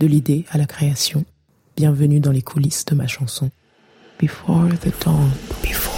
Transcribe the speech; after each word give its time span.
de 0.00 0.06
l'idée 0.06 0.46
à 0.50 0.56
la 0.56 0.64
création. 0.64 1.24
Bienvenue 1.76 2.20
dans 2.20 2.32
les 2.32 2.40
coulisses 2.40 2.86
de 2.86 2.94
ma 2.94 3.06
chanson. 3.06 3.50
Before 4.18 4.66
the 4.80 5.04
dawn, 5.04 5.30
before 5.62 5.92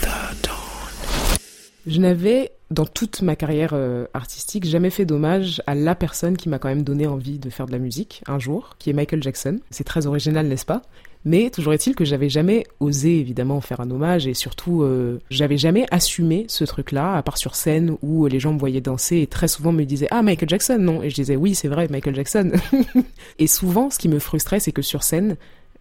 the 0.00 0.44
dawn. 0.44 1.38
Je 1.84 2.00
n'avais, 2.00 2.52
dans 2.70 2.86
toute 2.86 3.20
ma 3.20 3.34
carrière 3.34 3.70
euh, 3.72 4.06
artistique, 4.14 4.64
jamais 4.64 4.90
fait 4.90 5.04
d'hommage 5.04 5.60
à 5.66 5.74
la 5.74 5.96
personne 5.96 6.36
qui 6.36 6.48
m'a 6.48 6.60
quand 6.60 6.68
même 6.68 6.84
donné 6.84 7.08
envie 7.08 7.40
de 7.40 7.50
faire 7.50 7.66
de 7.66 7.72
la 7.72 7.78
musique 7.78 8.22
un 8.28 8.38
jour, 8.38 8.76
qui 8.78 8.90
est 8.90 8.92
Michael 8.92 9.22
Jackson. 9.22 9.58
C'est 9.70 9.84
très 9.84 10.06
original, 10.06 10.46
n'est-ce 10.46 10.66
pas? 10.66 10.82
Mais 11.28 11.50
toujours 11.50 11.74
est-il 11.74 11.94
que 11.94 12.04
j'avais 12.04 12.30
jamais 12.30 12.66
osé 12.80 13.18
évidemment 13.18 13.60
faire 13.60 13.80
un 13.80 13.90
hommage 13.90 14.26
et 14.26 14.34
surtout 14.34 14.82
euh, 14.82 15.20
j'avais 15.30 15.58
jamais 15.58 15.86
assumé 15.90 16.46
ce 16.48 16.64
truc-là, 16.64 17.16
à 17.16 17.22
part 17.22 17.36
sur 17.36 17.54
scène 17.54 17.96
où 18.02 18.26
les 18.26 18.40
gens 18.40 18.54
me 18.54 18.58
voyaient 18.58 18.80
danser 18.80 19.18
et 19.18 19.26
très 19.26 19.46
souvent 19.46 19.72
me 19.72 19.84
disaient 19.84 20.08
ah 20.10 20.22
Michael 20.22 20.48
Jackson 20.48 20.78
non 20.80 21.02
et 21.02 21.10
je 21.10 21.14
disais 21.14 21.36
oui 21.36 21.54
c'est 21.54 21.68
vrai 21.68 21.86
Michael 21.88 22.14
Jackson 22.14 22.52
et 23.38 23.46
souvent 23.46 23.90
ce 23.90 23.98
qui 23.98 24.08
me 24.08 24.18
frustrait 24.18 24.60
c'est 24.60 24.72
que 24.72 24.82
sur 24.82 25.02
scène 25.02 25.36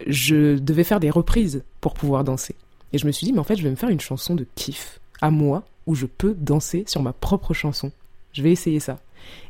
je 0.05 0.57
devais 0.57 0.83
faire 0.83 0.99
des 0.99 1.09
reprises 1.09 1.63
pour 1.79 1.93
pouvoir 1.93 2.23
danser 2.23 2.55
et 2.91 2.97
je 2.97 3.07
me 3.07 3.11
suis 3.11 3.25
dit 3.25 3.33
mais 3.33 3.39
en 3.39 3.45
fait 3.45 3.55
je 3.55 3.63
vais 3.63 3.71
me 3.71 3.75
faire 3.75 3.89
une 3.89 4.01
chanson 4.01 4.35
de 4.35 4.45
kiff 4.55 4.99
à 5.21 5.31
moi 5.31 5.63
où 5.87 5.95
je 5.95 6.05
peux 6.05 6.35
danser 6.37 6.83
sur 6.85 7.01
ma 7.01 7.13
propre 7.13 7.53
chanson. 7.53 7.91
Je 8.33 8.43
vais 8.43 8.51
essayer 8.51 8.79
ça. 8.79 8.99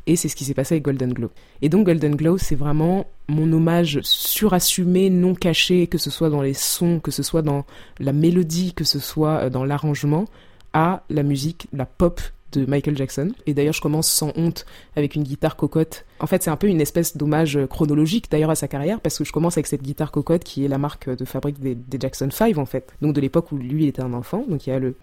Et 0.06 0.16
c'est 0.16 0.28
ce 0.28 0.36
qui 0.36 0.44
s'est 0.44 0.54
passé 0.54 0.74
avec 0.74 0.84
Golden 0.84 1.12
Glow. 1.12 1.30
Et 1.62 1.68
donc 1.68 1.86
Golden 1.86 2.16
Glow, 2.16 2.38
c'est 2.38 2.54
vraiment 2.54 3.06
mon 3.28 3.52
hommage 3.52 4.00
surassumé, 4.02 5.10
non 5.10 5.34
caché, 5.34 5.86
que 5.86 5.98
ce 5.98 6.10
soit 6.10 6.30
dans 6.30 6.42
les 6.42 6.54
sons, 6.54 7.00
que 7.00 7.10
ce 7.10 7.22
soit 7.22 7.42
dans 7.42 7.64
la 7.98 8.12
mélodie, 8.12 8.72
que 8.72 8.84
ce 8.84 8.98
soit 8.98 9.44
euh, 9.44 9.50
dans 9.50 9.64
l'arrangement, 9.64 10.24
à 10.72 11.02
la 11.10 11.22
musique, 11.22 11.66
la 11.72 11.86
pop 11.86 12.20
de 12.52 12.64
Michael 12.66 12.96
Jackson. 12.96 13.32
Et 13.46 13.54
d'ailleurs, 13.54 13.74
je 13.74 13.80
commence 13.80 14.10
sans 14.10 14.32
honte 14.36 14.64
avec 14.96 15.14
une 15.14 15.22
guitare 15.22 15.56
cocotte. 15.56 16.04
En 16.20 16.26
fait, 16.26 16.42
c'est 16.42 16.50
un 16.50 16.56
peu 16.56 16.66
une 16.66 16.80
espèce 16.80 17.16
d'hommage 17.16 17.58
chronologique 17.68 18.30
d'ailleurs 18.30 18.50
à 18.50 18.54
sa 18.54 18.68
carrière 18.68 19.00
parce 19.00 19.18
que 19.18 19.24
je 19.24 19.32
commence 19.32 19.56
avec 19.56 19.66
cette 19.66 19.82
guitare 19.82 20.10
cocotte 20.10 20.44
qui 20.44 20.64
est 20.64 20.68
la 20.68 20.78
marque 20.78 21.10
de 21.10 21.24
fabrique 21.24 21.60
des, 21.60 21.74
des 21.74 21.98
Jackson 22.00 22.28
5 22.30 22.58
en 22.58 22.66
fait. 22.66 22.94
Donc 23.02 23.14
de 23.14 23.20
l'époque 23.20 23.52
où 23.52 23.56
lui 23.56 23.86
était 23.86 24.02
un 24.02 24.14
enfant. 24.14 24.44
Donc 24.48 24.66
il 24.66 24.70
y 24.70 24.72
a 24.72 24.78
le 24.78 24.94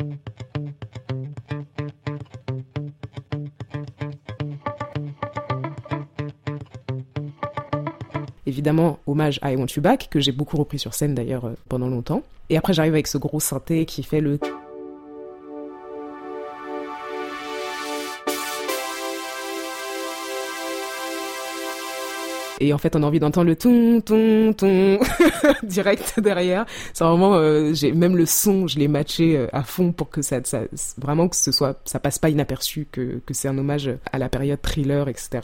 évidemment 8.45 8.99
hommage 9.07 9.39
à 9.41 9.51
I 9.51 9.55
Want 9.55 9.67
You 9.75 9.81
Back, 9.81 10.07
que 10.09 10.19
j'ai 10.19 10.31
beaucoup 10.31 10.57
repris 10.57 10.79
sur 10.79 10.93
scène 10.93 11.15
d'ailleurs 11.15 11.45
euh, 11.45 11.53
pendant 11.69 11.87
longtemps. 11.87 12.23
Et 12.49 12.57
après 12.57 12.73
j'arrive 12.73 12.93
avec 12.93 13.07
ce 13.07 13.17
gros 13.17 13.39
synthé 13.39 13.85
qui 13.85 14.03
fait 14.03 14.21
le... 14.21 14.39
Et 22.61 22.71
en 22.73 22.77
fait, 22.77 22.95
on 22.95 23.03
a 23.03 23.05
envie 23.05 23.19
d'entendre 23.19 23.47
le 23.47 23.55
ton, 23.57 23.99
ton, 23.99 24.53
ton 24.53 24.97
direct 25.63 26.19
derrière. 26.21 26.65
C'est 26.93 27.03
vraiment, 27.03 27.35
euh, 27.35 27.73
j'ai 27.73 27.91
même 27.91 28.15
le 28.15 28.25
son, 28.25 28.65
je 28.65 28.79
l'ai 28.79 28.87
matché 28.87 29.37
euh, 29.37 29.47
à 29.51 29.63
fond 29.63 29.91
pour 29.91 30.09
que 30.09 30.21
ça, 30.21 30.39
ça, 30.45 30.61
vraiment 30.97 31.27
que 31.27 31.35
ce 31.35 31.51
soit, 31.51 31.81
ça 31.83 31.99
passe 31.99 32.17
pas 32.17 32.29
inaperçu, 32.29 32.87
que, 32.89 33.19
que 33.25 33.33
c'est 33.33 33.49
un 33.49 33.57
hommage 33.57 33.91
à 34.09 34.17
la 34.17 34.29
période 34.29 34.61
thriller, 34.61 35.09
etc. 35.09 35.41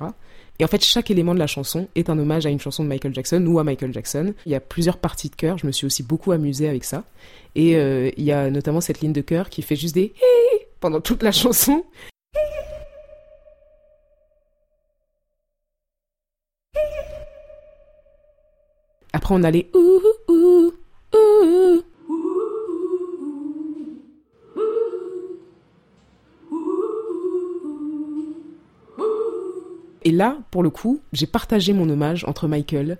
Et 0.61 0.63
en 0.63 0.67
fait, 0.67 0.83
chaque 0.83 1.09
élément 1.09 1.33
de 1.33 1.39
la 1.39 1.47
chanson 1.47 1.87
est 1.95 2.07
un 2.11 2.19
hommage 2.19 2.45
à 2.45 2.51
une 2.51 2.59
chanson 2.59 2.83
de 2.83 2.87
Michael 2.87 3.15
Jackson 3.15 3.43
ou 3.47 3.57
à 3.57 3.63
Michael 3.63 3.91
Jackson. 3.91 4.35
Il 4.45 4.51
y 4.51 4.55
a 4.55 4.59
plusieurs 4.59 4.97
parties 4.97 5.27
de 5.27 5.35
chœur, 5.35 5.57
je 5.57 5.65
me 5.65 5.71
suis 5.71 5.87
aussi 5.87 6.03
beaucoup 6.03 6.31
amusée 6.33 6.69
avec 6.69 6.83
ça. 6.83 7.03
Et 7.55 7.75
euh, 7.77 8.11
il 8.15 8.23
y 8.23 8.31
a 8.31 8.47
notamment 8.51 8.79
cette 8.79 9.01
ligne 9.01 9.11
de 9.11 9.21
chœur 9.21 9.49
qui 9.49 9.63
fait 9.63 9.75
juste 9.75 9.95
des 9.95 10.13
pendant 10.79 11.01
toute 11.01 11.23
la 11.23 11.31
chanson. 11.31 11.83
Après, 19.13 19.33
on 19.33 19.41
a 19.41 19.49
les 19.49 19.67
ouh, 19.73 20.01
Et 30.03 30.11
là, 30.11 30.37
pour 30.49 30.63
le 30.63 30.69
coup, 30.69 31.01
j'ai 31.13 31.27
partagé 31.27 31.73
mon 31.73 31.87
hommage 31.89 32.25
entre 32.25 32.47
Michael 32.47 32.97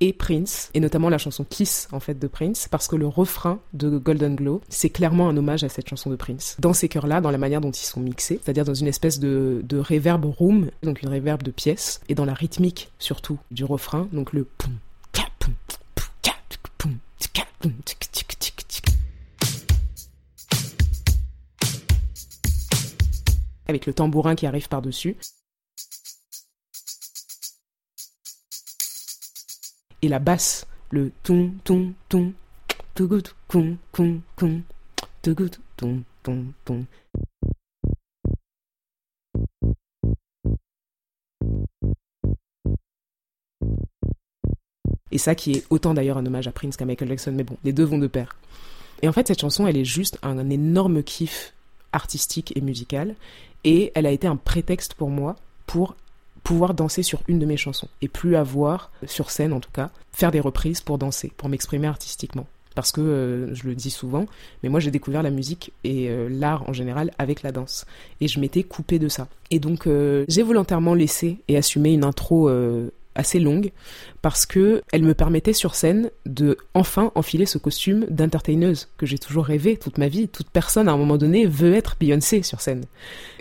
et 0.00 0.12
Prince, 0.14 0.70
et 0.72 0.80
notamment 0.80 1.10
la 1.10 1.18
chanson 1.18 1.44
Kiss, 1.44 1.86
en 1.92 2.00
fait, 2.00 2.18
de 2.18 2.26
Prince, 2.26 2.68
parce 2.70 2.88
que 2.88 2.96
le 2.96 3.06
refrain 3.06 3.60
de 3.74 3.98
Golden 3.98 4.34
Glow, 4.34 4.62
c'est 4.70 4.88
clairement 4.88 5.28
un 5.28 5.36
hommage 5.36 5.62
à 5.62 5.68
cette 5.68 5.88
chanson 5.88 6.08
de 6.08 6.16
Prince. 6.16 6.56
Dans 6.58 6.72
ces 6.72 6.88
chœurs-là, 6.88 7.20
dans 7.20 7.30
la 7.30 7.38
manière 7.38 7.60
dont 7.60 7.70
ils 7.70 7.84
sont 7.84 8.00
mixés, 8.00 8.40
c'est-à-dire 8.42 8.64
dans 8.64 8.74
une 8.74 8.86
espèce 8.86 9.20
de, 9.20 9.60
de 9.62 9.78
reverb 9.78 10.24
room, 10.24 10.70
donc 10.82 11.02
une 11.02 11.10
reverb 11.10 11.42
de 11.42 11.50
pièce, 11.50 12.00
et 12.08 12.14
dans 12.14 12.24
la 12.24 12.34
rythmique, 12.34 12.90
surtout, 12.98 13.38
du 13.50 13.64
refrain, 13.64 14.08
donc 14.12 14.32
le 14.32 14.44
poum, 14.44 14.72
avec 23.68 23.86
le 23.86 23.94
tambourin 23.94 24.34
qui 24.34 24.46
arrive 24.46 24.68
par-dessus. 24.68 25.16
Et 30.02 30.08
la 30.08 30.18
basse, 30.18 30.66
le 30.90 31.12
ton 31.22 31.52
ton 31.64 31.92
ton 32.08 32.32
tout 32.94 33.08
con 33.48 33.76
con 33.92 34.20
con 34.36 34.62
ton 35.22 36.02
ton 36.22 36.44
ton. 36.64 36.86
Et 45.12 45.18
ça 45.18 45.34
qui 45.34 45.52
est 45.52 45.66
autant 45.70 45.94
d'ailleurs 45.94 46.18
un 46.18 46.26
hommage 46.26 46.46
à 46.46 46.52
Prince 46.52 46.76
qu'à 46.76 46.84
Michael 46.84 47.08
Jackson, 47.08 47.32
mais 47.32 47.42
bon, 47.42 47.56
les 47.64 47.72
deux 47.72 47.84
vont 47.84 47.98
de 47.98 48.06
pair. 48.06 48.36
Et 49.02 49.08
en 49.08 49.12
fait, 49.12 49.26
cette 49.26 49.40
chanson, 49.40 49.66
elle 49.66 49.76
est 49.76 49.84
juste 49.84 50.18
un 50.22 50.50
énorme 50.50 51.02
kiff 51.02 51.52
artistique 51.92 52.52
et 52.56 52.60
musical, 52.60 53.16
et 53.64 53.90
elle 53.94 54.06
a 54.06 54.12
été 54.12 54.26
un 54.26 54.36
prétexte 54.36 54.94
pour 54.94 55.10
moi 55.10 55.36
pour 55.66 55.96
pouvoir 56.42 56.74
danser 56.74 57.02
sur 57.02 57.22
une 57.28 57.38
de 57.38 57.46
mes 57.46 57.56
chansons 57.56 57.88
et 58.02 58.08
plus 58.08 58.36
avoir, 58.36 58.90
sur 59.06 59.30
scène 59.30 59.52
en 59.52 59.60
tout 59.60 59.70
cas, 59.72 59.90
faire 60.12 60.30
des 60.30 60.40
reprises 60.40 60.80
pour 60.80 60.98
danser, 60.98 61.32
pour 61.36 61.48
m'exprimer 61.48 61.86
artistiquement. 61.86 62.46
Parce 62.74 62.92
que, 62.92 63.00
euh, 63.00 63.54
je 63.54 63.64
le 63.64 63.74
dis 63.74 63.90
souvent, 63.90 64.26
mais 64.62 64.68
moi 64.68 64.80
j'ai 64.80 64.90
découvert 64.90 65.22
la 65.22 65.30
musique 65.30 65.72
et 65.82 66.08
euh, 66.08 66.28
l'art 66.30 66.68
en 66.68 66.72
général 66.72 67.10
avec 67.18 67.42
la 67.42 67.52
danse. 67.52 67.84
Et 68.20 68.28
je 68.28 68.38
m'étais 68.38 68.62
coupée 68.62 68.98
de 68.98 69.08
ça. 69.08 69.28
Et 69.50 69.58
donc 69.58 69.86
euh, 69.86 70.24
j'ai 70.28 70.42
volontairement 70.42 70.94
laissé 70.94 71.38
et 71.48 71.56
assumé 71.56 71.92
une 71.92 72.04
intro 72.04 72.48
assez 73.14 73.38
longue 73.38 73.72
parce 74.22 74.46
que 74.46 74.82
elle 74.92 75.02
me 75.02 75.14
permettait 75.14 75.52
sur 75.52 75.74
scène 75.74 76.10
de 76.26 76.56
enfin 76.74 77.12
enfiler 77.14 77.46
ce 77.46 77.58
costume 77.58 78.06
d'entertaineuse 78.08 78.88
que 78.96 79.06
j'ai 79.06 79.18
toujours 79.18 79.44
rêvé 79.44 79.76
toute 79.76 79.98
ma 79.98 80.08
vie. 80.08 80.28
Toute 80.28 80.50
personne 80.50 80.88
à 80.88 80.92
un 80.92 80.96
moment 80.96 81.16
donné 81.16 81.46
veut 81.46 81.74
être 81.74 81.96
Beyoncé 81.98 82.42
sur 82.42 82.60
scène. 82.60 82.84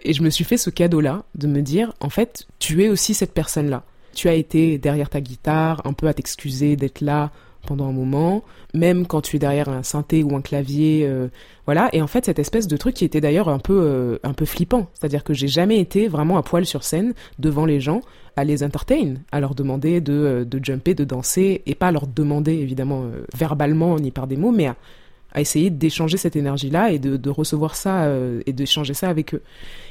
Et 0.04 0.14
je 0.14 0.24
me 0.24 0.30
suis 0.30 0.44
fait 0.44 0.58
ce 0.58 0.70
cadeau-là 0.70 1.24
de 1.36 1.48
me 1.48 1.62
dire 1.62 1.94
en 2.00 2.10
fait, 2.10 2.48
tu 2.60 2.84
es 2.84 2.90
aussi 2.90 3.14
cette 3.14 3.34
personne-là. 3.34 3.84
Tu 4.14 4.28
as 4.28 4.34
été 4.34 4.78
derrière 4.78 5.10
ta 5.10 5.22
guitare, 5.22 5.82
un 5.86 5.94
peu 5.94 6.08
à 6.08 6.14
t'excuser 6.14 6.76
d'être 6.76 7.02
là 7.02 7.32
pendant 7.66 7.88
un 7.88 7.92
moment, 7.92 8.44
même 8.74 9.06
quand 9.06 9.22
tu 9.22 9.36
es 9.36 9.40
derrière 9.40 9.70
un 9.70 9.84
synthé 9.84 10.24
ou 10.24 10.36
un 10.36 10.42
clavier, 10.42 11.06
euh, 11.06 11.28
voilà. 11.66 11.90
Et 11.94 12.02
en 12.02 12.08
fait, 12.08 12.26
cette 12.26 12.40
espèce 12.40 12.68
de 12.68 12.78
truc 12.78 12.96
qui 12.96 13.06
était 13.06 13.22
d'ailleurs 13.22 13.50
un 13.50 13.60
peu, 13.60 13.80
euh, 13.82 14.18
un 14.24 14.34
peu 14.34 14.46
flippant, 14.46 14.88
c'est-à-dire 14.94 15.24
que 15.24 15.34
j'ai 15.34 15.48
jamais 15.48 15.80
été 15.80 16.08
vraiment 16.08 16.38
à 16.38 16.44
poil 16.44 16.66
sur 16.66 16.84
scène 16.84 17.14
devant 17.38 17.66
les 17.66 17.80
gens 17.80 18.02
à 18.36 18.44
les 18.46 18.64
entertain, 18.64 19.16
à 19.32 19.40
leur 19.42 19.54
demander 19.54 20.00
de, 20.00 20.14
euh, 20.14 20.46
de 20.46 20.64
jumper, 20.64 20.94
de 20.94 21.04
danser, 21.04 21.62
et 21.66 21.76
pas 21.76 21.88
à 21.88 21.92
leur 21.92 22.08
demander 22.08 22.54
évidemment 22.54 23.06
verbalement 23.36 24.00
ni 24.00 24.12
par 24.12 24.28
des 24.28 24.38
mots, 24.38 24.52
mais 24.52 24.68
à, 24.68 24.76
essayer 25.36 25.70
d'échanger 25.70 26.18
cette 26.18 26.36
énergie-là 26.36 26.92
et 26.92 27.00
de, 27.00 27.16
de 27.16 27.30
recevoir 27.30 27.76
ça 27.76 28.12
et 28.48 28.52
d'échanger 28.52 28.96
ça 28.96 29.10
avec 29.10 29.36
eux. 29.36 29.44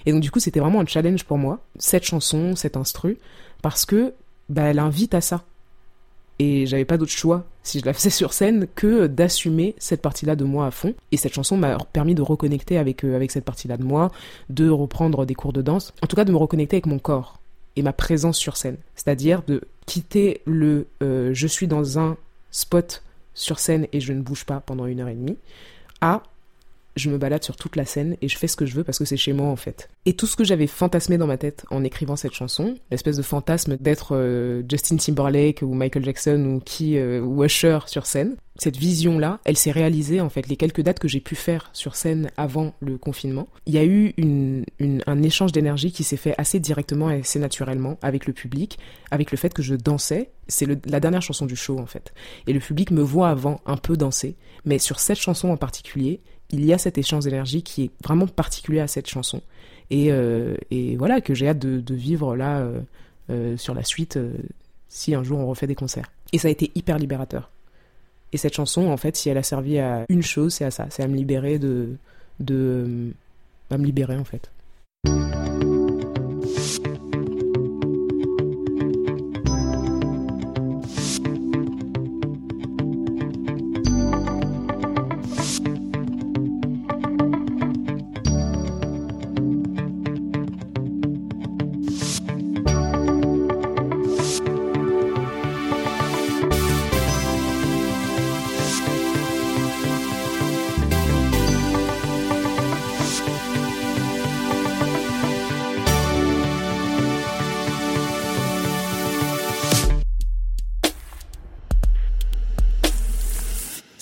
Et 0.04 0.12
donc 0.12 0.20
du 0.20 0.32
coup, 0.32 0.40
c'était 0.40 0.58
vraiment 0.58 0.80
un 0.80 0.86
challenge 0.86 1.24
pour 1.24 1.38
moi, 1.38 1.60
cette 1.78 2.04
chanson, 2.04 2.56
cet 2.56 2.76
instru, 2.76 3.18
parce 3.62 3.86
que 3.86 4.14
bah, 4.48 4.62
elle 4.62 4.80
invite 4.80 5.14
à 5.14 5.20
ça 5.20 5.44
et 6.38 6.66
j'avais 6.66 6.84
pas 6.84 6.98
d'autre 6.98 7.12
choix 7.12 7.44
si 7.62 7.80
je 7.80 7.84
la 7.84 7.92
faisais 7.92 8.10
sur 8.10 8.32
scène 8.32 8.66
que 8.74 9.06
d'assumer 9.06 9.74
cette 9.78 10.00
partie-là 10.00 10.36
de 10.36 10.44
moi 10.44 10.66
à 10.66 10.70
fond. 10.70 10.94
Et 11.12 11.16
cette 11.16 11.34
chanson 11.34 11.56
m'a 11.56 11.76
permis 11.92 12.14
de 12.14 12.22
reconnecter 12.22 12.78
avec, 12.78 13.04
euh, 13.04 13.16
avec 13.16 13.30
cette 13.30 13.44
partie-là 13.44 13.76
de 13.76 13.84
moi, 13.84 14.10
de 14.48 14.70
reprendre 14.70 15.26
des 15.26 15.34
cours 15.34 15.52
de 15.52 15.62
danse, 15.62 15.92
en 16.02 16.06
tout 16.06 16.16
cas 16.16 16.24
de 16.24 16.32
me 16.32 16.36
reconnecter 16.36 16.76
avec 16.76 16.86
mon 16.86 16.98
corps 16.98 17.40
et 17.76 17.82
ma 17.82 17.92
présence 17.92 18.38
sur 18.38 18.56
scène. 18.56 18.76
C'est-à-dire 18.94 19.42
de 19.46 19.62
quitter 19.86 20.40
le 20.46 20.86
euh, 21.02 21.30
je 21.34 21.46
suis 21.46 21.66
dans 21.66 21.98
un 21.98 22.16
spot 22.50 23.02
sur 23.34 23.58
scène 23.58 23.86
et 23.92 24.00
je 24.00 24.12
ne 24.12 24.20
bouge 24.20 24.44
pas 24.44 24.60
pendant 24.60 24.86
une 24.86 25.00
heure 25.00 25.08
et 25.08 25.14
demie 25.14 25.36
à 26.00 26.22
je 26.98 27.10
me 27.10 27.18
balade 27.18 27.42
sur 27.42 27.56
toute 27.56 27.76
la 27.76 27.84
scène 27.84 28.16
et 28.20 28.28
je 28.28 28.36
fais 28.36 28.46
ce 28.46 28.56
que 28.56 28.66
je 28.66 28.74
veux 28.74 28.84
parce 28.84 28.98
que 28.98 29.04
c'est 29.04 29.16
chez 29.16 29.32
moi 29.32 29.48
en 29.48 29.56
fait. 29.56 29.88
Et 30.06 30.14
tout 30.14 30.26
ce 30.26 30.36
que 30.36 30.44
j'avais 30.44 30.66
fantasmé 30.66 31.18
dans 31.18 31.26
ma 31.26 31.38
tête 31.38 31.64
en 31.70 31.84
écrivant 31.84 32.16
cette 32.16 32.34
chanson, 32.34 32.76
l'espèce 32.90 33.16
de 33.16 33.22
fantasme 33.22 33.76
d'être 33.76 34.14
euh, 34.14 34.62
Justin 34.68 34.96
Timberlake 34.96 35.62
ou 35.62 35.74
Michael 35.74 36.04
Jackson 36.04 36.44
ou 36.44 36.60
qui 36.60 36.98
euh, 36.98 37.20
ou 37.20 37.44
Usher 37.44 37.80
sur 37.86 38.06
scène, 38.06 38.36
cette 38.58 38.76
vision-là, 38.76 39.38
elle 39.44 39.56
s'est 39.56 39.70
réalisée 39.70 40.20
en 40.20 40.28
fait. 40.28 40.48
Les 40.48 40.56
quelques 40.56 40.80
dates 40.80 40.98
que 40.98 41.08
j'ai 41.08 41.20
pu 41.20 41.36
faire 41.36 41.70
sur 41.72 41.94
scène 41.94 42.30
avant 42.36 42.74
le 42.80 42.98
confinement, 42.98 43.46
il 43.66 43.74
y 43.74 43.78
a 43.78 43.84
eu 43.84 44.14
un 45.06 45.22
échange 45.22 45.52
d'énergie 45.52 45.92
qui 45.92 46.02
s'est 46.02 46.16
fait 46.16 46.34
assez 46.38 46.58
directement 46.58 47.08
et 47.10 47.20
assez 47.20 47.38
naturellement 47.38 47.98
avec 48.02 48.26
le 48.26 48.32
public, 48.32 48.78
avec 49.12 49.30
le 49.30 49.38
fait 49.38 49.54
que 49.54 49.62
je 49.62 49.76
dansais. 49.76 50.32
C'est 50.48 50.66
la 50.86 50.98
dernière 50.98 51.22
chanson 51.22 51.46
du 51.46 51.56
show 51.56 51.78
en 51.78 51.86
fait. 51.86 52.12
Et 52.46 52.52
le 52.52 52.58
public 52.58 52.90
me 52.90 53.02
voit 53.02 53.28
avant 53.28 53.60
un 53.64 53.76
peu 53.76 53.96
danser, 53.96 54.36
mais 54.64 54.78
sur 54.78 54.98
cette 54.98 55.18
chanson 55.18 55.50
en 55.50 55.56
particulier, 55.56 56.20
il 56.50 56.64
y 56.64 56.72
a 56.72 56.78
cet 56.78 56.98
échange 56.98 57.24
d'énergie 57.24 57.62
qui 57.62 57.84
est 57.84 57.90
vraiment 58.02 58.26
particulier 58.26 58.80
à 58.80 58.86
cette 58.86 59.08
chanson. 59.08 59.42
Et, 59.90 60.10
euh, 60.10 60.56
et 60.70 60.96
voilà, 60.96 61.20
que 61.20 61.34
j'ai 61.34 61.48
hâte 61.48 61.58
de, 61.58 61.94
vivre 61.94 62.36
là 62.36 62.58
euh, 62.58 62.80
euh, 63.30 63.56
sur 63.56 63.74
la 63.74 63.84
suite 63.84 64.18
si 64.88 65.14
un 65.14 65.22
jour 65.22 65.38
on 65.38 65.46
refait 65.46 65.66
des 65.66 65.74
concerts. 65.74 66.10
Et 66.32 66.38
ça 66.38 66.48
a 66.48 66.50
été 66.50 66.70
hyper 66.74 66.98
libérateur. 66.98 67.50
Et 68.32 68.36
cette 68.36 68.54
chanson, 68.54 68.88
en 68.88 68.96
fait, 68.96 69.16
si 69.16 69.30
elle 69.30 69.38
a 69.38 69.42
servi 69.42 69.78
à 69.78 70.04
une 70.08 70.22
chose, 70.22 70.54
c'est 70.54 70.64
à 70.64 70.70
ça, 70.70 70.86
c'est 70.90 71.02
à 71.02 71.08
me 71.08 71.16
libérer 71.16 71.58
de, 71.58 71.96
de, 72.40 73.12
à 73.70 73.78
me 73.78 73.84
libérer 73.84 74.16
en 74.16 74.24
fait. 74.24 74.50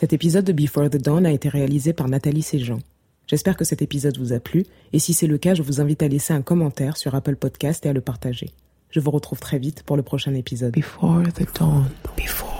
Cet 0.07 0.13
épisode 0.13 0.45
de 0.45 0.53
Before 0.53 0.89
the 0.89 0.99
Dawn 0.99 1.27
a 1.27 1.33
été 1.33 1.49
réalisé 1.49 1.93
par 1.93 2.09
Nathalie 2.09 2.43
Séjean. 2.43 2.79
J'espère 3.27 3.57
que 3.57 3.65
cet 3.65 3.83
épisode 3.83 4.17
vous 4.19 4.33
a 4.33 4.39
plu, 4.39 4.65
et 4.93 5.01
si 5.01 5.13
c'est 5.15 5.27
le 5.27 5.37
cas, 5.37 5.55
je 5.55 5.63
vous 5.63 5.81
invite 5.81 6.01
à 6.01 6.07
laisser 6.07 6.33
un 6.33 6.43
commentaire 6.43 6.97
sur 6.97 7.17
Apple 7.17 7.35
Podcast 7.35 7.85
et 7.85 7.89
à 7.89 7.93
le 7.93 8.01
partager. 8.01 8.51
Je 8.91 9.01
vous 9.01 9.11
retrouve 9.11 9.41
très 9.41 9.59
vite 9.59 9.83
pour 9.83 9.97
le 9.97 10.05
prochain 10.05 10.33
épisode. 10.35 10.73
Before 10.73 11.25
the 11.35 11.59
dawn. 11.59 11.87
Before 12.17 12.56